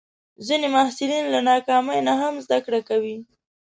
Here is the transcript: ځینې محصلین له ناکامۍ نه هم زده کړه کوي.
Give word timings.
ځینې 0.47 0.67
محصلین 0.75 1.25
له 1.33 1.39
ناکامۍ 1.49 1.99
نه 2.07 2.13
هم 2.21 2.35
زده 2.45 2.57
کړه 2.65 2.79
کوي. 2.89 3.17